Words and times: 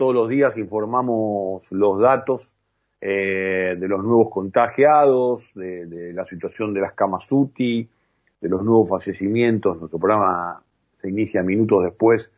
todos 0.00 0.14
los 0.14 0.28
días 0.30 0.56
informamos 0.56 1.70
los 1.72 2.00
datos 2.00 2.56
eh, 3.02 3.76
de 3.78 3.86
los 3.86 4.02
nuevos 4.02 4.30
contagiados, 4.30 5.52
de, 5.54 6.14
la 6.14 6.24
situación 6.24 6.72
de 6.72 6.80
las 6.80 6.94
camas 6.94 7.30
UTI, 7.30 7.86
de 8.40 8.48
los 8.48 8.64
nuevos 8.64 8.88
fallecimientos. 8.88 9.76
Nuestro 9.78 9.98
programa 9.98 10.62
se 10.96 11.10
inicia 11.10 11.42
minutos 11.42 11.84
después 11.84 12.32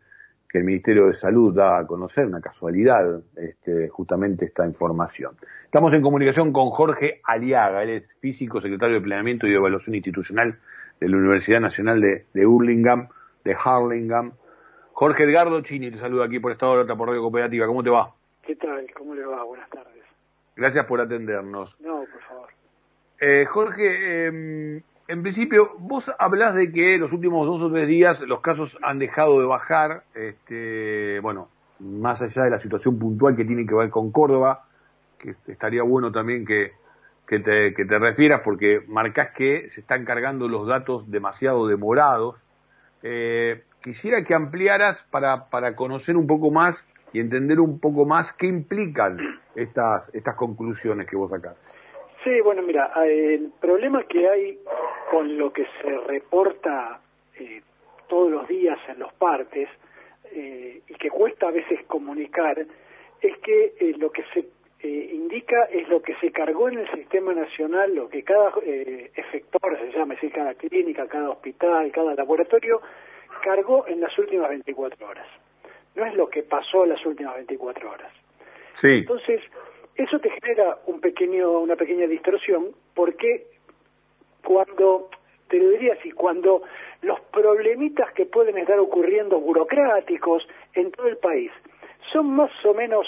que 0.48 0.58
el 0.58 0.64
Ministerio 0.64 1.06
de 1.06 1.12
Salud 1.12 1.54
da 1.54 1.78
a 1.78 1.86
conocer, 1.86 2.26
una 2.26 2.40
casualidad, 2.40 3.20
este, 3.36 3.88
justamente 3.88 4.46
esta 4.46 4.66
información. 4.66 5.36
Estamos 5.64 5.94
en 5.94 6.02
comunicación 6.02 6.52
con 6.52 6.70
Jorge 6.70 7.20
Aliaga, 7.22 7.84
él 7.84 7.90
es 7.90 8.08
físico, 8.18 8.60
secretario 8.60 8.96
de 8.96 9.02
Planeamiento 9.02 9.46
y 9.46 9.54
Evaluación 9.54 9.94
Institucional 9.94 10.58
de 10.98 11.08
la 11.08 11.16
Universidad 11.16 11.60
Nacional 11.60 12.00
de, 12.00 12.26
de 12.34 12.44
Hurlingham, 12.44 13.06
de 13.44 13.54
Harlingham. 13.54 14.32
Jorge 14.92 15.24
Edgardo 15.24 15.60
Chini 15.62 15.90
te 15.90 15.98
saluda 15.98 16.26
aquí 16.26 16.38
por 16.38 16.52
Estado 16.52 16.72
de 16.72 16.78
Alerta 16.78 16.96
por 16.96 17.08
Radio 17.08 17.22
Cooperativa. 17.22 17.66
¿Cómo 17.66 17.82
te 17.82 17.90
va? 17.90 18.12
¿Qué 18.42 18.56
tal? 18.56 18.86
¿Cómo 18.96 19.14
le 19.14 19.24
va? 19.24 19.42
Buenas 19.44 19.68
tardes. 19.70 20.04
Gracias 20.54 20.84
por 20.84 21.00
atendernos. 21.00 21.80
No, 21.80 22.00
por 22.00 22.20
favor. 22.22 22.48
Eh, 23.20 23.46
Jorge, 23.46 24.26
em, 24.26 24.82
en 25.08 25.22
principio, 25.22 25.72
vos 25.78 26.12
hablás 26.18 26.54
de 26.54 26.70
que 26.70 26.98
los 26.98 27.12
últimos 27.12 27.46
dos 27.46 27.62
o 27.62 27.72
tres 27.72 27.88
días 27.88 28.20
los 28.20 28.40
casos 28.40 28.78
han 28.82 28.98
dejado 28.98 29.40
de 29.40 29.46
bajar, 29.46 30.04
este, 30.14 31.20
bueno, 31.20 31.48
más 31.80 32.20
allá 32.22 32.44
de 32.44 32.50
la 32.50 32.58
situación 32.58 32.98
puntual 32.98 33.34
que 33.34 33.44
tiene 33.44 33.66
que 33.66 33.74
ver 33.74 33.90
con 33.90 34.12
Córdoba, 34.12 34.66
que 35.18 35.34
estaría 35.46 35.82
bueno 35.82 36.12
también 36.12 36.44
que, 36.44 36.72
que, 37.26 37.38
te, 37.38 37.74
que 37.74 37.84
te 37.84 37.98
refieras 37.98 38.42
porque 38.44 38.82
marcás 38.88 39.30
que 39.34 39.70
se 39.70 39.80
están 39.80 40.04
cargando 40.04 40.48
los 40.48 40.66
datos 40.66 41.10
demasiado 41.10 41.66
demorados. 41.66 42.36
Eh, 43.02 43.62
quisiera 43.82 44.24
que 44.24 44.34
ampliaras 44.34 45.06
para, 45.10 45.50
para 45.50 45.74
conocer 45.74 46.16
un 46.16 46.26
poco 46.26 46.50
más 46.50 46.86
y 47.12 47.20
entender 47.20 47.60
un 47.60 47.78
poco 47.78 48.06
más 48.06 48.32
qué 48.32 48.46
implican 48.46 49.18
estas, 49.54 50.14
estas 50.14 50.34
conclusiones 50.36 51.06
que 51.06 51.16
vos 51.16 51.30
sacás. 51.30 51.56
Sí, 52.24 52.40
bueno, 52.40 52.62
mira, 52.62 52.92
el 53.04 53.52
problema 53.60 54.04
que 54.04 54.28
hay 54.28 54.58
con 55.10 55.36
lo 55.36 55.52
que 55.52 55.66
se 55.82 55.98
reporta 56.06 57.00
eh, 57.38 57.62
todos 58.08 58.30
los 58.30 58.48
días 58.48 58.78
en 58.88 59.00
los 59.00 59.12
partes 59.14 59.68
eh, 60.30 60.80
y 60.88 60.94
que 60.94 61.10
cuesta 61.10 61.48
a 61.48 61.50
veces 61.50 61.80
comunicar 61.86 62.64
es 63.20 63.38
que 63.38 63.74
eh, 63.78 63.94
lo 63.98 64.10
que 64.10 64.22
se 64.32 64.46
indica 64.84 65.64
es 65.70 65.88
lo 65.88 66.02
que 66.02 66.14
se 66.16 66.32
cargó 66.32 66.68
en 66.68 66.78
el 66.78 66.90
sistema 66.90 67.32
nacional, 67.32 67.94
lo 67.94 68.08
que 68.08 68.24
cada 68.24 68.52
efector, 68.64 69.78
se 69.78 69.96
llama, 69.96 70.14
es 70.14 70.20
decir, 70.20 70.32
cada 70.34 70.54
clínica, 70.54 71.06
cada 71.06 71.30
hospital, 71.30 71.92
cada 71.92 72.14
laboratorio, 72.16 72.80
cargó 73.42 73.86
en 73.86 74.00
las 74.00 74.16
últimas 74.18 74.48
24 74.48 75.06
horas 75.06 75.26
no 75.94 76.06
es 76.06 76.14
lo 76.14 76.28
que 76.28 76.42
pasó 76.42 76.84
en 76.84 76.90
las 76.90 77.04
últimas 77.04 77.34
24 77.34 77.90
horas. 77.90 78.12
Sí. 78.74 78.88
Entonces, 78.88 79.40
eso 79.96 80.18
te 80.18 80.30
genera 80.30 80.78
un 80.86 81.00
pequeño, 81.00 81.58
una 81.58 81.76
pequeña 81.76 82.06
distorsión 82.06 82.72
porque 82.94 83.46
cuando, 84.42 85.10
te 85.48 85.58
lo 85.58 85.68
diría 85.70 85.94
así, 85.98 86.10
cuando 86.12 86.62
los 87.02 87.20
problemitas 87.32 88.12
que 88.14 88.26
pueden 88.26 88.58
estar 88.58 88.78
ocurriendo 88.78 89.38
burocráticos 89.38 90.46
en 90.74 90.90
todo 90.92 91.08
el 91.08 91.18
país 91.18 91.50
son 92.12 92.34
más 92.34 92.50
o 92.64 92.74
menos 92.74 93.06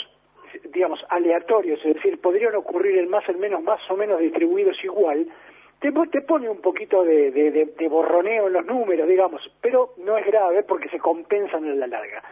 digamos, 0.73 1.01
aleatorios, 1.09 1.85
es 1.85 1.95
decir, 1.97 2.21
podrían 2.21 2.55
ocurrir 2.55 2.99
en 2.99 3.11
más, 3.11 3.29
en 3.29 3.41
menos, 3.41 3.61
más 3.65 3.81
o 3.91 3.97
menos 3.97 4.21
distribuidos 4.21 4.77
igual, 4.85 5.27
te, 5.93 6.23
pone 6.23 6.49
un 6.49 6.61
poquito 6.61 7.05
de, 7.05 7.89
borroneo 7.91 8.47
en 8.47 8.53
los 8.55 8.65
números, 8.65 9.07
digamos, 9.07 9.43
pero 9.61 9.91
no 9.99 10.17
es 10.17 10.27
grave 10.27 10.63
porque 10.63 10.89
se 10.89 10.99
compensan 10.99 11.65
en 11.67 11.79
la 11.79 11.87
larga. 11.87 12.23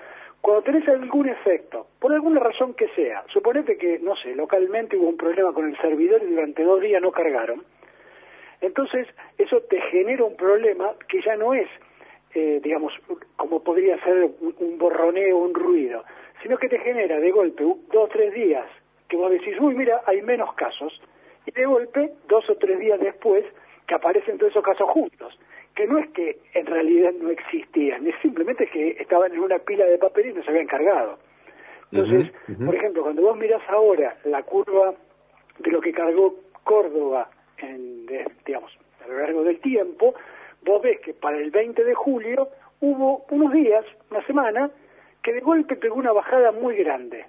Cuando 0.40 0.62
tenés 0.62 0.88
algún 0.88 1.28
efecto, 1.28 1.86
por 2.00 2.12
alguna 2.12 2.40
razón 2.40 2.74
que 2.74 2.88
sea, 2.88 3.22
suponete 3.28 3.76
que, 3.76 3.98
no 3.98 4.16
sé, 4.16 4.34
localmente 4.34 4.96
hubo 4.96 5.08
un 5.08 5.16
problema 5.16 5.52
con 5.52 5.68
el 5.68 5.76
servidor 5.78 6.22
y 6.22 6.30
durante 6.30 6.64
dos 6.64 6.80
días 6.80 7.02
no 7.02 7.12
cargaron, 7.12 7.62
entonces 8.60 9.06
eso 9.36 9.60
te 9.62 9.80
genera 9.82 10.24
un 10.24 10.36
problema 10.36 10.94
que 11.08 11.20
ya 11.20 11.36
no 11.36 11.52
es, 11.52 11.68
eh, 12.34 12.60
digamos, 12.62 12.92
como 13.36 13.62
podría 13.62 14.02
ser 14.02 14.30
un, 14.40 14.78
borroneo, 14.78 15.36
un 15.36 15.54
ruido, 15.54 16.04
sino 16.42 16.56
que 16.56 16.68
te 16.68 16.78
genera 16.78 17.20
de 17.20 17.30
golpe 17.30 17.62
dos 17.62 17.76
o 17.94 18.08
tres 18.08 18.32
días 18.32 18.66
que 19.08 19.16
vos 19.16 19.30
decís, 19.30 19.54
uy, 19.60 19.74
mira, 19.74 20.00
hay 20.06 20.22
menos 20.22 20.54
casos, 20.54 20.98
y 21.46 21.50
de 21.50 21.66
golpe, 21.66 22.12
dos 22.28 22.48
o 22.48 22.56
tres 22.56 22.78
días 22.78 23.00
después, 23.00 23.44
que 23.86 23.94
aparecen 23.94 24.38
todos 24.38 24.52
esos 24.52 24.64
casos 24.64 24.88
juntos 24.90 25.38
que 25.74 25.86
no 25.86 25.98
es 25.98 26.08
que 26.10 26.38
en 26.54 26.66
realidad 26.66 27.12
no 27.20 27.30
existían, 27.30 28.06
es 28.06 28.14
simplemente 28.20 28.66
que 28.66 28.90
estaban 29.00 29.32
en 29.32 29.40
una 29.40 29.58
pila 29.58 29.84
de 29.86 29.98
papel 29.98 30.26
y 30.26 30.32
no 30.34 30.42
se 30.42 30.50
habían 30.50 30.66
cargado. 30.66 31.18
Entonces, 31.90 32.32
por 32.64 32.74
ejemplo, 32.74 33.02
cuando 33.02 33.22
vos 33.22 33.36
mirás 33.36 33.62
ahora 33.68 34.16
la 34.24 34.42
curva 34.42 34.94
de 35.58 35.70
lo 35.70 35.80
que 35.80 35.92
cargó 35.92 36.36
Córdoba, 36.64 37.28
en, 37.58 38.06
digamos, 38.46 38.72
a 39.04 39.08
lo 39.08 39.18
largo 39.18 39.44
del 39.44 39.60
tiempo, 39.60 40.14
vos 40.64 40.82
ves 40.82 41.00
que 41.00 41.12
para 41.12 41.36
el 41.38 41.50
20 41.50 41.84
de 41.84 41.94
julio 41.94 42.48
hubo 42.80 43.24
unos 43.30 43.52
días, 43.52 43.84
una 44.10 44.24
semana, 44.26 44.70
que 45.22 45.32
de 45.34 45.40
golpe 45.40 45.76
pegó 45.76 45.96
una 45.96 46.12
bajada 46.12 46.50
muy 46.50 46.76
grande. 46.76 47.26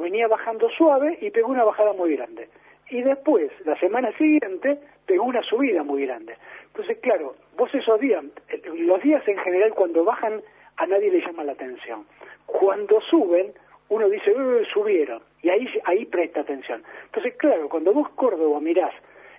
Venía 0.00 0.28
bajando 0.28 0.68
suave 0.70 1.18
y 1.20 1.30
pegó 1.30 1.48
una 1.48 1.64
bajada 1.64 1.92
muy 1.92 2.16
grande. 2.16 2.48
Y 2.90 3.02
después, 3.02 3.50
la 3.64 3.78
semana 3.78 4.12
siguiente, 4.16 4.78
pegó 5.06 5.24
una 5.24 5.42
subida 5.42 5.82
muy 5.82 6.06
grande. 6.06 6.36
Entonces, 6.66 6.98
claro, 6.98 7.36
vos 7.56 7.74
esos 7.74 8.00
días, 8.00 8.24
eh, 8.48 8.62
los 8.74 9.02
días 9.02 9.26
en 9.28 9.38
general 9.38 9.72
cuando 9.74 10.04
bajan 10.04 10.42
a 10.76 10.86
nadie 10.86 11.10
le 11.10 11.20
llama 11.20 11.44
la 11.44 11.52
atención. 11.52 12.04
Cuando 12.46 13.00
suben, 13.02 13.52
uno 13.88 14.08
dice, 14.08 14.32
subieron, 14.72 15.22
y 15.42 15.50
ahí, 15.50 15.68
ahí 15.84 16.04
presta 16.06 16.40
atención. 16.40 16.82
Entonces, 17.06 17.34
claro, 17.36 17.68
cuando 17.68 17.92
vos 17.92 18.08
Córdoba 18.10 18.60
mirás 18.60 18.92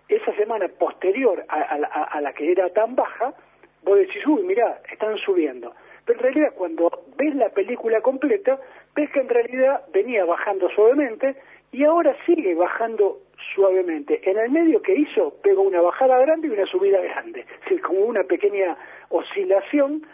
esa 0.07 0.33
semana 0.35 0.67
posterior 0.67 1.44
a, 1.47 2.22
la 2.22 2.33
que 2.33 2.51
era 2.51 2.69
tan 2.69 2.95
baja, 2.95 3.33
vos 3.83 3.97
decís, 3.97 4.25
uy, 4.27 4.44
mirá, 4.44 4.81
están 4.91 5.17
subiendo. 5.17 5.73
Pero 6.06 6.19
en 6.19 6.23
realidad 6.23 6.53
cuando 6.56 7.06
ves 7.17 7.35
la 7.35 7.50
película 7.50 8.01
completa, 8.01 8.59
ves 8.95 9.09
que 9.09 9.19
en 9.19 9.29
realidad 9.29 9.81
venía 9.91 10.23
bajando 10.25 10.69
suavemente 10.69 11.35
y 11.72 11.83
ahora 11.83 12.16
sigue 12.25 12.53
bajando 12.53 13.19
suavemente. 13.55 14.21
En 14.29 14.38
el 14.38 14.51
medio 14.51 14.81
que 14.81 14.93
hizo, 14.93 15.33
pegó 15.41 15.61
una 15.61 15.81
bajada 15.81 16.19
grande 16.19 16.47
y 16.47 16.51
una 16.51 16.66
subida 16.66 16.99
grande. 17.01 17.45
Es 17.69 17.81
como 17.81 18.01
una 18.01 18.23
pequeña 18.23 18.77
oscilación 19.09 20.05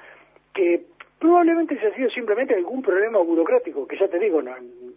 que 0.53 0.84
probablemente 1.19 1.78
se 1.80 1.88
ha 1.88 1.96
sido 1.96 2.09
simplemente 2.12 2.56
algún 2.56 2.81
problema 2.81 3.19
burocrático, 3.19 3.88
que 3.88 3.97
ya 3.97 4.07
te 4.07 4.19
digo, 4.19 4.41
no, 4.41 4.51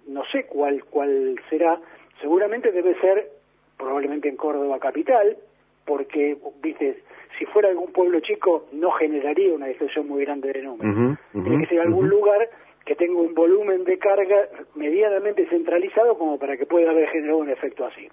no 0.07 0.23
sé 0.31 0.45
cuál, 0.45 0.85
cuál 0.85 1.41
será. 1.51 1.81
Seguramente 2.21 2.71
debe 2.71 2.95
ser 3.01 3.29
probablemente 3.77 4.29
en 4.29 4.37
Córdoba 4.37 4.79
capital, 4.79 5.37
porque, 5.85 6.37
viste, 6.63 7.03
si 7.39 7.45
fuera 7.47 7.69
algún 7.69 7.93
pueblo 7.93 8.21
chico 8.21 8.67
no 8.73 8.91
generaría 8.93 9.53
una 9.53 9.67
distorsión 9.67 10.09
muy 10.09 10.25
grande 10.25 10.53
de 10.53 10.63
números. 10.63 11.19
Tiene 11.33 11.59
que 11.61 11.67
ser 11.67 11.81
algún 11.81 12.09
lugar 12.09 12.49
que 12.85 12.95
tenga 12.95 13.19
un 13.19 13.35
volumen 13.35 13.85
de 13.85 13.99
carga 13.99 14.49
medianamente 14.75 15.47
centralizado 15.49 16.19
como 16.19 16.39
para 16.39 16.57
que 16.57 16.67
pueda 16.67 16.91
haber 16.91 17.09
generado 17.09 17.39
un 17.39 17.51
efecto 17.51 17.87
así. 17.87 18.09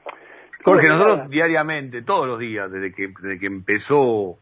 Jorge, 0.64 0.88
nosotros 0.88 1.30
diariamente, 1.30 2.04
todos 2.04 2.28
los 2.28 2.40
días, 2.40 2.72
desde 2.72 2.94
que, 2.94 3.08
desde 3.22 3.40
que 3.40 3.48
empezó, 3.48 4.38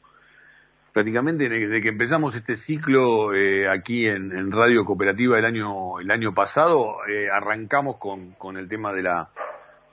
prácticamente 0.91 1.47
desde 1.47 1.81
que 1.81 1.89
empezamos 1.89 2.35
este 2.35 2.57
ciclo 2.57 3.33
eh, 3.33 3.69
aquí 3.69 4.05
en, 4.05 4.51
Radio 4.51 4.83
Cooperativa 4.83 5.39
el 5.39 5.45
año, 5.45 5.99
el 5.99 6.11
año 6.11 6.33
pasado, 6.33 6.97
eh, 7.07 7.27
arrancamos 7.31 7.97
con, 7.97 8.31
con 8.33 8.57
el 8.57 8.67
tema 8.67 8.93
de 8.93 9.03
la, 9.03 9.29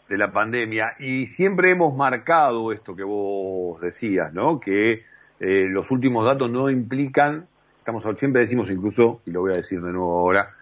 de 0.08 0.18
la 0.18 0.32
pandemia 0.32 0.94
y 0.98 1.26
siempre 1.26 1.70
hemos 1.70 1.94
marcado 1.94 2.72
esto 2.72 2.94
que 2.96 3.04
vos 3.04 3.80
decías, 3.80 4.32
¿no? 4.32 4.58
Que 4.60 5.04
eh, 5.38 5.66
los 5.68 5.90
últimos 5.90 6.24
datos 6.24 6.50
no 6.50 6.70
implican 6.70 7.46
estamos 7.86 8.18
siempre 8.18 8.40
decimos 8.40 8.68
incluso, 8.68 9.20
y 9.26 9.30
lo 9.30 9.42
voy 9.42 9.52
a 9.52 9.58
decir 9.58 9.80
de 9.80 9.92
nuevo 9.92 10.18
ahora, 10.18 10.56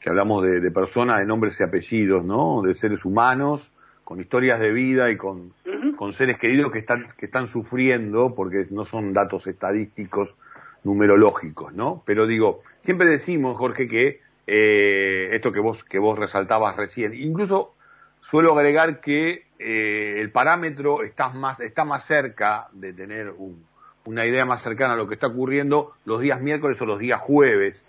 que 0.00 0.10
hablamos 0.10 0.42
de, 0.42 0.70
personas, 0.72 1.20
de 1.20 1.24
nombres 1.24 1.60
y 1.60 1.62
apellidos, 1.62 2.24
¿no? 2.24 2.62
De 2.62 2.74
seres 2.74 3.04
humanos, 3.04 3.70
con 4.02 4.20
historias 4.20 4.58
de 4.58 4.72
vida 4.72 5.08
y 5.08 5.16
con, 5.16 5.52
con 5.96 6.12
seres 6.12 6.36
queridos 6.36 6.72
que 6.72 6.80
están, 6.80 7.06
que 7.16 7.26
están 7.26 7.46
sufriendo, 7.46 8.34
porque 8.34 8.66
no 8.72 8.82
son 8.82 9.12
datos 9.12 9.46
estadísticos 9.46 10.34
numerológicos, 10.82 11.72
¿no? 11.72 12.02
Pero 12.04 12.26
digo, 12.26 12.62
siempre 12.80 13.06
decimos, 13.06 13.56
Jorge, 13.56 13.86
que 13.86 14.20
eh, 14.48 15.28
esto 15.30 15.52
que 15.52 15.60
vos, 15.60 15.84
que 15.84 16.00
vos 16.00 16.18
resaltabas 16.18 16.76
recién, 16.76 17.14
incluso 17.14 17.76
suelo 18.20 18.52
agregar 18.52 19.00
que 19.00 19.46
eh, 19.60 20.16
el 20.18 20.32
parámetro 20.32 21.04
está 21.04 21.28
más, 21.28 21.60
está 21.60 21.84
más 21.84 22.04
cerca 22.04 22.66
de 22.72 22.92
tener 22.92 23.30
un, 23.30 23.64
una 24.06 24.26
idea 24.26 24.44
más 24.44 24.62
cercana 24.62 24.94
a 24.94 24.96
lo 24.96 25.06
que 25.06 25.14
está 25.14 25.28
ocurriendo 25.28 25.92
los 26.04 26.20
días 26.20 26.40
miércoles 26.40 26.80
o 26.82 26.86
los 26.86 26.98
días 26.98 27.20
jueves 27.20 27.86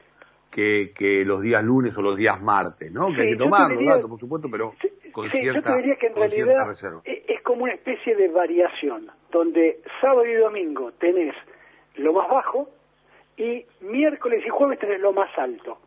que, 0.52 0.94
que 0.96 1.26
los 1.26 1.42
días 1.42 1.64
lunes 1.64 1.98
o 1.98 2.02
los 2.02 2.16
días 2.16 2.42
martes, 2.42 2.92
¿no? 2.92 3.14
que 3.14 3.22
hay 3.22 3.32
que 3.32 3.38
tomar 3.38 3.70
los 3.72 3.86
datos, 3.86 4.10
por 4.10 4.20
supuesto, 4.20 4.48
pero 4.50 4.74
con 5.12 5.30
cierta, 5.30 5.60
yo 5.60 5.76
te 5.76 5.78
diría 5.78 5.96
que 5.96 6.08
en 6.08 6.16
realidad 6.16 7.02
es 7.04 7.42
como 7.42 7.64
una 7.64 7.74
especie 7.74 8.16
de 8.16 8.30
variación, 8.30 9.12
donde 9.32 9.82
sábado 10.00 10.26
y 10.26 10.34
domingo 10.36 10.92
tenés 10.94 11.36
lo 11.96 12.14
más 12.14 12.30
bajo 12.30 12.70
y 13.38 13.66
miércoles 13.82 14.44
y 14.46 14.50
jueves 14.50 14.80
tenés 14.80 15.00
lo 15.02 15.12
más 15.14 15.30
alto. 15.38 15.78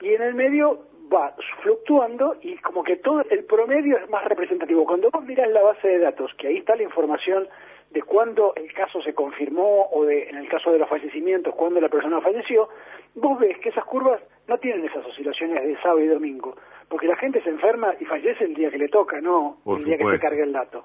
Y 0.00 0.08
en 0.14 0.22
el 0.22 0.34
medio 0.34 0.80
va 1.12 1.34
fluctuando 1.62 2.36
y 2.42 2.56
como 2.58 2.82
que 2.82 2.96
todo 2.96 3.22
el 3.30 3.44
promedio 3.44 3.98
es 3.98 4.10
más 4.10 4.24
representativo. 4.24 4.84
Cuando 4.84 5.10
vos 5.10 5.24
miras 5.24 5.48
la 5.50 5.62
base 5.62 5.88
de 5.88 5.98
datos, 5.98 6.32
que 6.38 6.48
ahí 6.48 6.58
está 6.58 6.76
la 6.76 6.82
información 6.82 7.48
de 7.96 8.02
cuándo 8.02 8.52
el 8.56 8.70
caso 8.74 9.00
se 9.00 9.14
confirmó 9.14 9.88
o 9.90 10.04
de, 10.04 10.28
en 10.28 10.36
el 10.36 10.50
caso 10.50 10.70
de 10.70 10.78
los 10.78 10.86
fallecimientos, 10.86 11.54
cuándo 11.54 11.80
la 11.80 11.88
persona 11.88 12.20
falleció, 12.20 12.68
vos 13.14 13.38
ves 13.38 13.56
que 13.60 13.70
esas 13.70 13.86
curvas 13.86 14.20
no 14.46 14.58
tienen 14.58 14.84
esas 14.84 15.02
oscilaciones 15.06 15.66
de 15.66 15.80
sábado 15.80 16.02
y 16.02 16.08
domingo, 16.08 16.54
porque 16.90 17.06
la 17.06 17.16
gente 17.16 17.40
se 17.40 17.48
enferma 17.48 17.94
y 17.98 18.04
fallece 18.04 18.44
el 18.44 18.54
día 18.54 18.70
que 18.70 18.76
le 18.76 18.88
toca, 18.88 19.18
no 19.22 19.60
el 19.64 19.82
día 19.82 19.96
que 19.96 20.10
se 20.10 20.18
carga 20.18 20.44
el 20.44 20.52
dato. 20.52 20.84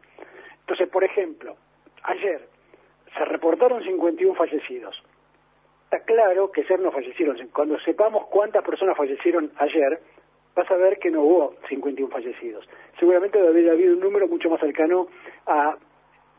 Entonces, 0.61 0.87
por 0.87 1.03
ejemplo, 1.03 1.57
ayer 2.03 2.47
se 3.13 3.25
reportaron 3.25 3.83
51 3.83 4.33
fallecidos. 4.33 5.03
Está 5.83 6.05
claro 6.05 6.49
que 6.49 6.61
ayer 6.61 6.79
no 6.79 6.93
fallecieron. 6.93 7.35
Cuando 7.51 7.77
sepamos 7.81 8.27
cuántas 8.27 8.63
personas 8.63 8.95
fallecieron 8.95 9.51
ayer, 9.57 9.99
vas 10.55 10.71
a 10.71 10.77
ver 10.77 10.97
que 10.97 11.11
no 11.11 11.23
hubo 11.23 11.55
51 11.67 12.09
fallecidos. 12.09 12.65
Seguramente 12.97 13.37
debe 13.37 13.49
haber 13.49 13.69
habido 13.71 13.95
un 13.95 13.99
número 13.99 14.29
mucho 14.29 14.49
más 14.49 14.61
cercano 14.61 15.07
a 15.45 15.75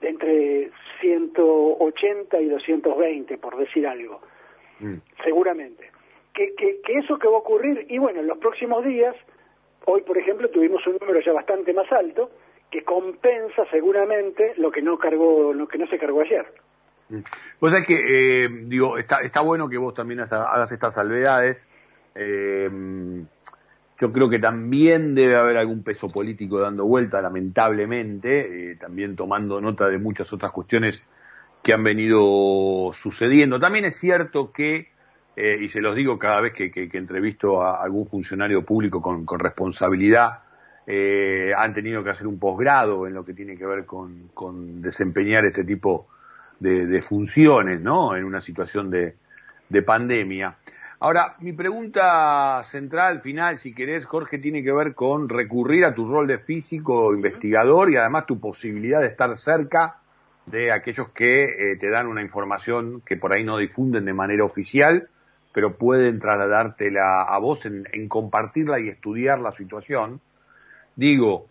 entre 0.03 0.71
180 1.01 2.41
y 2.41 2.49
220, 2.49 3.39
por 3.39 3.57
decir 3.57 3.87
algo. 3.87 4.21
Mm. 4.81 4.97
Seguramente. 5.25 5.91
Que, 6.35 6.55
que, 6.55 6.81
que 6.85 6.99
eso 6.99 7.19
que 7.19 7.29
va 7.29 7.35
a 7.35 7.41
ocurrir, 7.41 7.87
y 7.89 7.99
bueno, 7.99 8.21
en 8.21 8.27
los 8.27 8.39
próximos 8.39 8.85
días, 8.85 9.15
hoy 9.85 10.03
por 10.03 10.17
ejemplo 10.17 10.49
tuvimos 10.49 10.87
un 10.87 10.97
número 10.99 11.21
ya 11.21 11.33
bastante 11.33 11.73
más 11.75 11.91
alto, 11.93 12.31
que 12.71 12.83
compensa 12.83 13.67
seguramente 13.71 14.55
lo 14.57 14.71
que 14.71 14.81
no 14.81 14.97
cargó, 14.99 15.53
lo 15.53 15.69
que 15.69 15.77
no 15.79 15.87
se 15.89 15.99
cargó 15.99 16.23
ayer. 16.23 16.47
Pues 17.59 17.75
es 17.75 17.87
que, 17.87 17.95
eh, 17.95 18.49
digo, 18.65 18.97
está, 18.97 19.21
está 19.21 19.43
bueno 19.43 19.69
que 19.69 19.77
vos 19.77 19.93
también 19.93 20.21
hagas 20.21 20.73
estas 20.73 20.95
salvedades. 20.95 21.69
Eh, 22.15 22.71
yo 24.03 24.11
creo 24.11 24.29
que 24.29 24.41
también 24.41 25.15
debe 25.15 25.37
haber 25.37 25.57
algún 25.57 25.85
peso 25.85 26.09
político 26.09 26.59
dando 26.59 26.85
vuelta, 26.85 27.23
lamentablemente, 27.23 28.73
eh, 28.73 28.75
también 28.75 29.15
tomando 29.15 29.61
nota 29.61 29.87
de 29.87 29.99
muchas 29.99 30.33
otras 30.33 30.51
cuestiones 30.51 31.05
que 31.63 31.73
han 31.73 31.85
venido 31.85 32.91
sucediendo. 32.93 33.61
También 33.61 33.85
es 33.85 33.97
cierto 33.97 34.51
que, 34.51 34.89
y 35.37 35.69
se 35.69 35.81
los 35.81 35.95
digo 35.95 36.19
cada 36.19 36.41
vez 36.41 36.53
que, 36.53 36.73
entrevisto 36.95 37.63
a 37.63 37.81
algún 37.81 38.09
funcionario 38.09 38.65
público 38.65 39.01
con, 39.01 39.25
responsabilidad, 39.39 40.41
eh, 40.85 41.53
han 41.57 41.73
tenido 41.73 42.03
que 42.03 42.11
hacer 42.11 42.27
un 42.27 42.41
posgrado 42.41 43.07
en 43.07 43.15
lo 43.15 43.25
que 43.25 43.35
tiene 43.35 43.57
que 43.57 43.67
ver 43.67 43.87
con, 43.87 44.83
desempeñar 44.83 45.45
este 45.45 45.63
tipo 45.63 46.09
de, 46.59 47.01
funciones, 47.03 47.81
¿no? 47.81 48.17
En 48.17 48.25
una 48.25 48.41
situación 48.41 48.91
de 48.91 49.83
pandemia. 49.83 50.57
Ahora, 51.05 51.35
mi 51.41 51.53
pregunta 51.53 52.63
central, 52.63 53.23
final, 53.23 53.59
si 53.59 53.75
querés, 53.75 54.07
Jorge, 54.07 54.39
tiene 54.39 54.63
que 54.63 54.73
ver 54.73 54.95
con 54.95 55.29
recurrir 55.29 55.85
a 55.85 55.93
tu 55.93 56.09
rol 56.09 56.29
de 56.29 56.39
físico 56.39 57.13
investigador 57.13 57.91
y 57.91 57.97
además 57.97 58.25
tu 58.27 58.39
posibilidad 58.39 59.01
de 59.01 59.09
estar 59.09 59.37
cerca 59.37 59.97
de 60.47 60.71
aquellos 60.71 61.09
que 61.09 61.73
eh, 61.73 61.77
te 61.77 61.91
dan 61.91 62.07
una 62.07 62.23
información 62.23 63.03
que 63.05 63.17
por 63.17 63.33
ahí 63.33 63.43
no 63.43 63.59
difunden 63.59 64.05
de 64.05 64.13
manera 64.13 64.45
oficial, 64.45 65.09
pero 65.53 65.77
pueden 65.77 66.21
trasladártela 66.21 67.23
a 67.23 67.37
vos 67.39 67.67
en, 67.67 67.89
en 67.93 68.09
compartirla 68.09 68.79
y 68.79 68.89
estudiar 68.89 69.41
la 69.41 69.51
situación 69.51 70.21
Digo, 70.95 71.49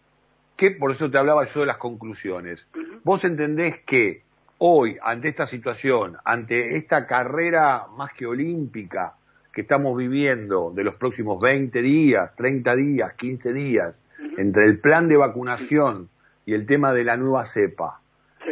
que 0.56 0.72
por 0.72 0.92
eso 0.92 1.10
te 1.10 1.18
hablaba 1.18 1.46
yo 1.46 1.62
de 1.62 1.66
las 1.66 1.78
conclusiones. 1.78 2.68
Vos 3.04 3.26
entendés 3.26 3.80
que 3.86 4.22
hoy, 4.60 4.98
ante 5.02 5.30
esta 5.30 5.48
situación, 5.48 6.18
ante 6.24 6.78
esta 6.78 7.08
carrera 7.08 7.88
más 7.98 8.14
que 8.14 8.28
olímpica 8.28 9.16
que 9.54 9.62
estamos 9.62 9.98
viviendo 9.98 10.72
de 10.72 10.84
los 10.84 10.96
próximos 10.96 11.42
20 11.42 11.82
días, 11.82 12.36
30 12.36 12.76
días, 12.76 13.14
15 13.14 13.54
días, 13.54 14.04
entre 14.38 14.66
el 14.66 14.80
plan 14.80 15.08
de 15.08 15.18
vacunación 15.18 16.10
y 16.46 16.54
el 16.54 16.66
tema 16.66 16.94
de 16.94 17.04
la 17.04 17.18
nueva 17.18 17.44
cepa, 17.46 18.02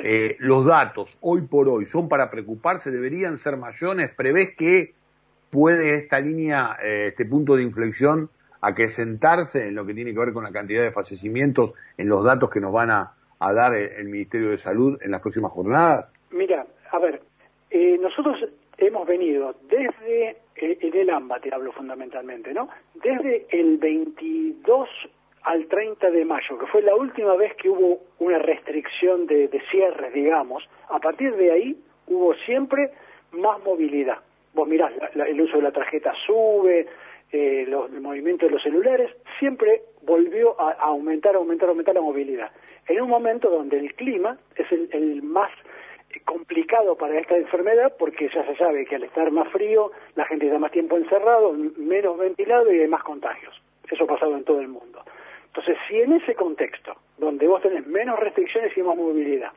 eh, 0.03 0.35
los 0.39 0.65
datos 0.65 1.17
hoy 1.21 1.41
por 1.43 1.67
hoy 1.67 1.85
son 1.85 2.09
para 2.09 2.29
preocuparse, 2.29 2.91
deberían 2.91 3.37
ser 3.37 3.57
mayores, 3.57 4.13
prevés 4.15 4.55
que 4.55 4.93
puede 5.49 5.95
esta 5.95 6.19
línea, 6.19 6.77
eh, 6.83 7.07
este 7.07 7.25
punto 7.25 7.55
de 7.55 7.63
inflexión 7.63 8.29
acrecentarse 8.61 9.67
en 9.67 9.75
lo 9.75 9.85
que 9.85 9.93
tiene 9.93 10.13
que 10.13 10.19
ver 10.19 10.33
con 10.33 10.43
la 10.43 10.51
cantidad 10.51 10.83
de 10.83 10.91
fallecimientos 10.91 11.73
en 11.97 12.09
los 12.09 12.23
datos 12.23 12.49
que 12.49 12.59
nos 12.59 12.71
van 12.71 12.91
a, 12.91 13.13
dar 13.39 13.73
el, 13.73 14.05
Ministerio 14.09 14.49
de 14.49 14.57
Salud 14.57 14.99
en 15.01 15.11
las 15.11 15.21
próximas 15.21 15.51
jornadas? 15.51 16.11
Mira, 16.31 16.65
a 16.91 16.99
ver, 16.99 17.21
eh, 17.71 17.97
nosotros 17.99 18.37
hemos 18.79 19.07
venido 19.07 19.55
desde, 19.63 20.37
eh, 20.55 20.77
en 20.81 20.95
el 20.95 21.09
AMBA 21.09 21.39
te 21.39 21.53
hablo 21.53 21.71
fundamentalmente, 21.71 22.53
¿no? 22.53 22.69
Desde 22.95 23.45
el 23.51 23.77
22 23.77 24.89
al 25.43 25.65
30 25.67 26.11
de 26.11 26.25
mayo, 26.25 26.57
que 26.59 26.67
fue 26.67 26.81
la 26.81 26.95
última 26.95 27.35
vez 27.35 27.55
que 27.55 27.69
hubo 27.69 27.99
una 28.19 28.39
restricción 28.39 29.25
de, 29.25 29.49
cierres, 29.71 30.13
digamos, 30.13 30.67
a 30.89 30.99
partir 30.99 31.35
de 31.35 31.51
ahí 31.51 31.77
hubo 32.07 32.33
siempre 32.45 32.91
más 33.31 33.63
movilidad. 33.63 34.17
Vos 34.53 34.67
mirás, 34.67 34.91
el 35.13 35.39
uso 35.41 35.57
de 35.57 35.63
la 35.63 35.71
tarjeta 35.71 36.13
sube, 36.25 36.87
eh, 37.31 37.65
los, 37.67 37.91
el 37.91 38.01
movimiento 38.01 38.47
de 38.47 38.51
los 38.51 38.63
celulares, 38.63 39.11
siempre 39.37 39.83
volvió 40.01 40.59
a, 40.59 40.71
aumentar, 40.71 41.35
aumentar, 41.35 41.69
aumentar 41.69 41.95
la 41.95 42.01
movilidad. 42.01 42.51
En 42.87 43.01
un 43.01 43.09
momento 43.09 43.49
donde 43.49 43.77
el 43.77 43.93
clima 43.93 44.37
es 44.55 44.65
el, 44.71 45.21
más 45.21 45.51
para 46.97 47.19
esta 47.19 47.35
enfermedad 47.35 47.93
porque 47.97 48.29
ya 48.33 48.45
se 48.45 48.55
sabe 48.55 48.85
que 48.85 48.95
al 48.95 49.03
estar 49.03 49.31
más 49.31 49.47
frío 49.49 49.91
la 50.15 50.25
gente 50.25 50.45
está 50.45 50.59
más 50.59 50.71
tiempo 50.71 50.97
encerrado, 50.97 51.53
menos 51.77 52.17
ventilado 52.17 52.71
y 52.71 52.81
hay 52.81 52.87
más 52.87 53.03
contagios. 53.03 53.59
Eso 53.89 54.03
ha 54.03 54.07
pasado 54.07 54.37
en 54.37 54.43
todo 54.43 54.61
el 54.61 54.67
mundo. 54.67 55.03
Entonces, 55.47 55.77
si 55.87 55.99
en 55.99 56.13
ese 56.13 56.35
contexto, 56.35 56.95
donde 57.17 57.47
vos 57.47 57.61
tenés 57.61 57.87
menos 57.87 58.19
restricciones 58.19 58.77
y 58.77 58.83
más 58.83 58.95
movilidad, 58.95 59.51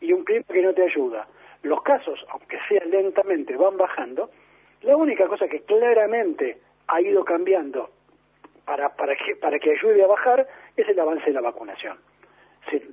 y 0.00 0.12
un 0.12 0.24
clima 0.24 0.44
que 0.50 0.62
no 0.62 0.72
te 0.72 0.84
ayuda, 0.84 1.26
los 1.62 1.82
casos, 1.82 2.24
aunque 2.30 2.58
sea 2.68 2.84
lentamente, 2.86 3.56
van 3.56 3.76
bajando, 3.76 4.30
la 4.82 4.96
única 4.96 5.26
cosa 5.28 5.46
que 5.46 5.60
claramente 5.60 6.58
ha 6.88 7.00
ido 7.00 7.24
cambiando 7.24 7.90
para, 8.64 8.88
para, 8.96 9.14
que, 9.16 9.36
para 9.36 9.58
que 9.58 9.72
ayude 9.72 10.02
a 10.02 10.06
bajar 10.06 10.46
es 10.76 10.88
el 10.88 10.98
avance 10.98 11.26
de 11.26 11.32
la 11.32 11.42
vacunación. 11.42 11.98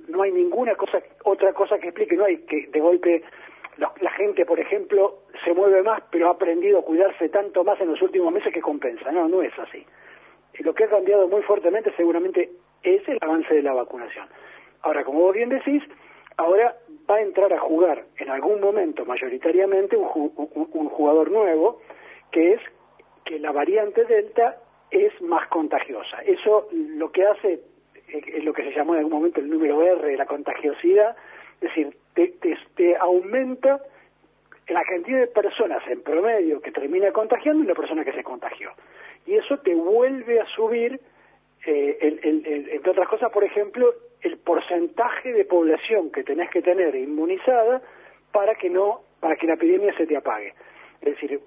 no 0.08 0.22
hay 0.22 0.32
ninguna 0.32 0.74
cosa, 0.74 1.02
otra 1.24 1.54
cosa 1.54 1.78
que 1.78 1.88
explique, 1.88 2.16
no 2.16 2.24
hay 2.24 2.38
que 2.38 2.66
de 2.66 2.80
golpe 2.80 3.22
la, 4.00 4.10
gente, 4.12 4.44
por 4.44 4.60
ejemplo, 4.60 5.18
se 5.44 5.52
mueve 5.52 5.82
más, 5.82 6.02
pero 6.10 6.28
ha 6.28 6.32
aprendido 6.32 6.78
a 6.78 6.84
cuidarse 6.84 7.28
tanto 7.28 7.64
más 7.64 7.80
en 7.80 7.88
los 7.88 8.00
últimos 8.02 8.32
meses 8.32 8.52
que 8.52 8.60
compensa. 8.60 9.10
No, 9.10 9.28
no 9.28 9.42
es 9.42 9.56
así. 9.58 9.84
Y 10.58 10.62
lo 10.62 10.74
que 10.74 10.84
ha 10.84 10.88
cambiado 10.88 11.28
muy 11.28 11.42
fuertemente 11.42 11.92
seguramente 11.96 12.50
es 12.82 13.06
el 13.08 13.18
avance 13.20 13.54
de 13.54 13.62
la 13.62 13.72
vacunación. 13.72 14.26
Ahora, 14.82 15.04
como 15.04 15.20
vos 15.20 15.34
bien 15.34 15.48
decís, 15.48 15.82
ahora 16.36 16.76
va 17.10 17.16
a 17.16 17.22
entrar 17.22 17.52
a 17.52 17.60
jugar 17.60 18.04
en 18.16 18.30
algún 18.30 18.60
momento 18.60 19.04
mayoritariamente 19.04 19.96
un, 19.96 20.88
jugador 20.88 21.30
nuevo, 21.30 21.80
que 22.30 22.54
es 22.54 22.60
que 23.24 23.38
la 23.38 23.52
variante 23.52 24.04
Delta 24.04 24.58
es 24.90 25.20
más 25.22 25.48
contagiosa. 25.48 26.18
Eso 26.24 26.68
lo 26.72 27.10
que 27.10 27.24
hace 27.24 27.60
eh, 28.08 28.22
es 28.26 28.44
lo 28.44 28.52
que 28.52 28.64
se 28.64 28.72
llamó 28.72 28.94
en 28.94 29.00
algún 29.00 29.14
momento 29.14 29.40
el 29.40 29.48
número 29.48 29.82
R 29.82 30.16
la 30.16 30.26
contagiosidad, 30.26 31.16
es 31.62 31.68
decir, 31.68 31.96
te, 32.74 32.96
aumenta 32.96 33.80
la 34.68 34.82
cantidad 34.84 35.20
de 35.20 35.26
personas 35.28 35.82
en 35.88 36.02
promedio 36.02 36.60
que 36.60 36.72
termina 36.72 37.12
contagiando 37.12 37.62
y 37.62 37.66
la 37.66 37.74
persona 37.74 38.04
que 38.04 38.12
se 38.12 38.24
contagió. 38.24 38.72
Y 39.26 39.34
eso 39.34 39.58
te 39.58 39.74
vuelve 39.74 40.40
a 40.40 40.46
subir, 40.46 41.00
eh, 41.64 42.18
entre 42.72 42.90
otras 42.90 43.08
cosas, 43.08 43.30
por 43.30 43.44
ejemplo, 43.44 43.94
el 44.22 44.38
porcentaje 44.38 45.32
de 45.32 45.44
población 45.44 46.10
que 46.10 46.24
tenés 46.24 46.50
que 46.50 46.62
tener 46.62 46.94
inmunizada 46.96 47.80
para 48.32 48.54
que 48.56 48.68
no, 48.68 49.02
para 49.20 49.36
que 49.36 49.46
la 49.46 49.54
epidemia 49.54 49.96
se 49.96 50.06
te 50.06 50.16
apague. 50.16 50.54
Es 51.00 51.14
decir, 51.14 51.40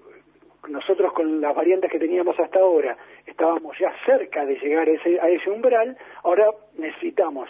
nosotros 0.69 1.11
con 1.13 1.41
las 1.41 1.53
variantes 1.53 1.91
que 1.91 1.99
teníamos 1.99 2.39
hasta 2.39 2.59
ahora 2.59 2.97
estábamos 3.25 3.77
ya 3.77 3.93
cerca 4.05 4.45
de 4.45 4.55
llegar 4.59 4.87
a 4.87 4.91
ese, 4.91 5.19
a 5.19 5.29
ese 5.29 5.49
umbral, 5.49 5.97
ahora 6.23 6.51
necesitamos 6.77 7.49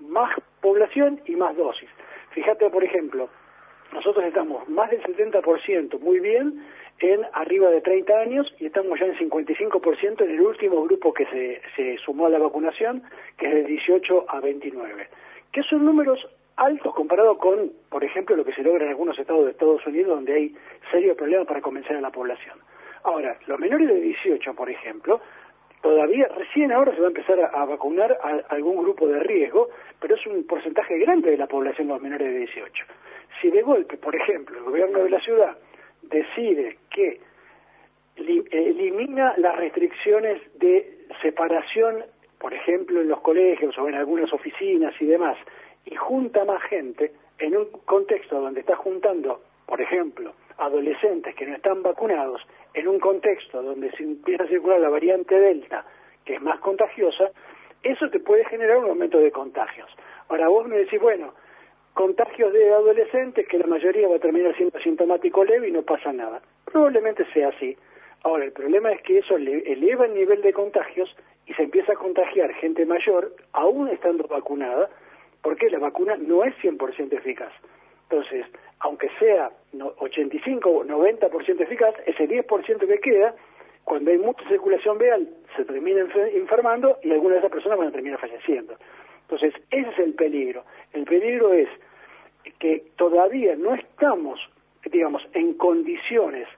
más 0.00 0.36
población 0.60 1.20
y 1.26 1.36
más 1.36 1.56
dosis. 1.56 1.88
Fíjate, 2.32 2.68
por 2.70 2.82
ejemplo, 2.82 3.28
nosotros 3.92 4.24
estamos 4.24 4.68
más 4.68 4.90
del 4.90 5.02
70% 5.02 6.00
muy 6.00 6.20
bien 6.20 6.64
en 6.98 7.26
arriba 7.32 7.68
de 7.70 7.80
30 7.80 8.12
años 8.18 8.54
y 8.58 8.66
estamos 8.66 8.98
ya 8.98 9.06
en 9.06 9.16
55% 9.16 10.24
en 10.24 10.30
el 10.30 10.40
último 10.40 10.82
grupo 10.84 11.12
que 11.12 11.26
se, 11.26 11.60
se 11.76 11.98
sumó 11.98 12.26
a 12.26 12.30
la 12.30 12.38
vacunación, 12.38 13.02
que 13.36 13.46
es 13.48 13.54
de 13.54 13.64
18 13.64 14.26
a 14.28 14.40
29. 14.40 15.08
Que 15.52 15.62
son 15.64 15.84
números 15.84 16.26
altos 16.56 16.94
comparado 16.94 17.36
con, 17.38 17.72
por 17.90 18.04
ejemplo, 18.04 18.36
lo 18.36 18.44
que 18.44 18.54
se 18.54 18.62
logra 18.62 18.84
en 18.84 18.90
algunos 18.90 19.18
estados 19.18 19.44
de 19.44 19.50
Estados 19.50 19.86
Unidos 19.86 20.16
donde 20.16 20.34
hay 20.34 20.56
serios 20.90 21.16
problemas 21.16 21.46
para 21.46 21.60
convencer 21.60 21.96
a 21.96 22.00
la 22.00 22.10
población. 22.10 22.58
Ahora, 23.04 23.36
los 23.46 23.58
menores 23.58 23.88
de 23.88 24.00
18, 24.00 24.54
por 24.54 24.70
ejemplo, 24.70 25.20
todavía, 25.82 26.28
recién 26.28 26.72
ahora 26.72 26.94
se 26.94 27.00
va 27.00 27.08
a 27.08 27.10
empezar 27.10 27.38
a, 27.40 27.64
vacunar 27.66 28.16
a, 28.22 28.54
algún 28.54 28.82
grupo 28.82 29.06
de 29.06 29.20
riesgo, 29.20 29.68
pero 30.00 30.14
es 30.14 30.26
un 30.26 30.46
porcentaje 30.46 30.98
grande 30.98 31.30
de 31.30 31.36
la 31.36 31.46
población 31.46 31.88
los 31.88 32.00
menores 32.00 32.32
de 32.32 32.38
18. 32.38 32.84
Si 33.40 33.50
de 33.50 33.62
golpe, 33.62 33.98
por 33.98 34.14
ejemplo, 34.14 34.58
el 34.58 34.64
gobierno 34.64 35.00
de 35.00 35.10
la 35.10 35.20
ciudad 35.20 35.56
decide 36.02 36.78
que 36.88 37.20
elimina 38.16 39.34
las 39.38 39.56
restricciones 39.56 40.40
de 40.58 41.06
separación, 41.20 42.04
por 42.38 42.54
ejemplo, 42.54 43.00
en 43.00 43.08
los 43.08 43.20
colegios 43.20 43.76
o 43.76 43.88
en 43.88 43.94
algunas 43.94 44.32
oficinas 44.32 44.94
y 45.00 45.06
demás, 45.06 45.36
y 45.84 45.94
junta 45.96 46.44
más 46.44 46.62
gente 46.64 47.12
en 47.38 47.56
un 47.56 47.66
contexto 47.84 48.40
donde 48.40 48.60
está 48.60 48.76
juntando, 48.76 49.42
por 49.66 49.80
ejemplo, 49.80 50.34
adolescentes 50.64 51.34
que 51.34 51.46
no 51.46 51.56
están 51.56 51.82
vacunados, 51.82 52.42
en 52.74 52.88
un 52.88 52.98
contexto 52.98 53.62
donde 53.62 53.90
se 53.92 54.02
empieza 54.02 54.44
a 54.44 54.48
circular 54.48 54.80
la 54.80 54.88
variante 54.88 55.38
Delta, 55.38 55.84
que 56.24 56.34
es 56.34 56.42
más 56.42 56.60
contagiosa, 56.60 57.30
eso 57.82 58.08
te 58.10 58.20
puede 58.20 58.44
generar 58.44 58.78
un 58.78 58.90
aumento 58.90 59.18
de 59.18 59.32
contagios. 59.32 59.90
Ahora 60.28 60.48
vos 60.48 60.66
me 60.68 60.78
decís, 60.78 61.00
bueno, 61.00 61.34
contagios 61.94 62.52
de 62.52 62.72
adolescentes 62.72 63.46
que 63.48 63.58
la 63.58 63.66
mayoría 63.66 64.08
va 64.08 64.16
a 64.16 64.20
terminar 64.20 64.56
siendo 64.56 64.78
asintomático 64.78 65.44
leve 65.44 65.68
y 65.68 65.72
no 65.72 65.82
pasa 65.82 66.12
nada. 66.12 66.40
Probablemente 66.64 67.24
sea 67.32 67.48
así. 67.48 67.76
Ahora, 68.22 68.44
el 68.44 68.52
problema 68.52 68.92
es 68.92 69.02
que 69.02 69.18
eso 69.18 69.36
eleva 69.36 70.06
el 70.06 70.14
nivel 70.14 70.42
de 70.42 70.52
contagios 70.52 71.14
y 71.46 71.54
se 71.54 71.64
empieza 71.64 71.92
a 71.92 71.96
contagiar 71.96 72.52
gente 72.54 72.86
mayor, 72.86 73.34
aún 73.52 73.88
estando 73.88 74.28
vacunada, 74.28 74.88
porque 75.42 75.68
la 75.70 75.80
vacuna 75.80 76.16
no 76.16 76.44
es 76.44 76.54
100% 76.62 77.12
eficaz. 77.14 77.52
Entonces, 78.08 78.46
aunque 78.78 79.10
sea 79.18 79.50
85 79.78 80.68
o 80.68 80.84
90% 80.84 81.60
eficaz, 81.60 81.94
ese 82.06 82.28
10% 82.28 82.86
que 82.86 82.98
queda, 82.98 83.34
cuando 83.84 84.10
hay 84.10 84.18
mucha 84.18 84.46
circulación 84.48 84.98
vial, 84.98 85.28
se 85.56 85.64
termina 85.64 86.06
enfermando 86.34 86.98
y 87.02 87.10
algunas 87.10 87.34
de 87.34 87.38
esas 87.40 87.52
personas 87.52 87.78
van 87.78 87.88
a 87.88 87.92
terminar 87.92 88.20
falleciendo. 88.20 88.76
Entonces, 89.22 89.54
ese 89.70 89.90
es 89.90 89.98
el 89.98 90.14
peligro. 90.14 90.64
El 90.92 91.04
peligro 91.04 91.52
es 91.52 91.68
que 92.58 92.84
todavía 92.96 93.56
no 93.56 93.74
estamos, 93.74 94.38
digamos, 94.84 95.22
en 95.32 95.54
condiciones 95.54 96.48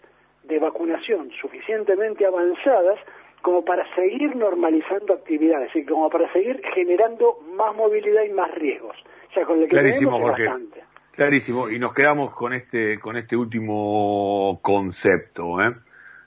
de 0.42 0.58
vacunación 0.58 1.30
suficientemente 1.40 2.26
avanzadas 2.26 2.98
como 3.42 3.64
para 3.64 3.86
seguir 3.94 4.34
normalizando 4.36 5.12
actividades 5.12 5.74
y 5.76 5.84
como 5.84 6.08
para 6.08 6.32
seguir 6.32 6.62
generando 6.74 7.38
más 7.54 7.74
movilidad 7.76 8.24
y 8.24 8.30
más 8.30 8.50
riesgos. 8.54 8.96
O 9.30 9.34
sea, 9.34 9.44
con 9.44 9.58
el 9.58 9.64
que 9.64 9.76
Clarísimo, 9.76 10.18
bastante. 10.18 10.82
Clarísimo, 11.16 11.70
y 11.70 11.78
nos 11.78 11.94
quedamos 11.94 12.34
con 12.34 12.52
este, 12.52 12.98
con 12.98 13.16
este 13.16 13.36
último 13.36 14.58
concepto. 14.62 15.62
¿eh? 15.62 15.72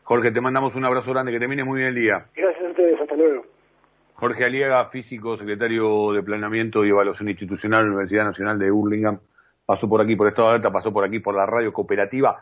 Jorge, 0.03 0.31
te 0.31 0.39
mandamos 0.39 0.75
un 0.75 0.85
abrazo 0.85 1.11
grande, 1.11 1.33
que 1.33 1.39
termine 1.39 1.65
muy 1.65 1.79
bien 1.79 1.89
el 1.89 1.95
día. 1.95 2.25
Gracias 2.33 2.65
a 2.65 2.69
ustedes, 2.69 3.01
hasta 3.01 3.15
luego. 3.15 3.45
Jorge 4.13 4.45
Aliaga, 4.45 4.85
físico, 4.85 5.35
secretario 5.35 6.13
de 6.13 6.23
Planeamiento 6.23 6.85
y 6.85 6.89
Evaluación 6.89 7.27
Institucional 7.27 7.81
de 7.81 7.89
la 7.89 7.95
Universidad 7.95 8.23
Nacional 8.23 8.57
de 8.57 8.71
Hurlingham, 8.71 9.19
pasó 9.65 9.89
por 9.89 10.01
aquí 10.01 10.15
por 10.15 10.29
Estado 10.29 10.47
de 10.47 10.55
Alta, 10.55 10.71
pasó 10.71 10.93
por 10.93 11.03
aquí 11.03 11.19
por 11.19 11.35
la 11.35 11.45
radio 11.45 11.73
cooperativa. 11.73 12.41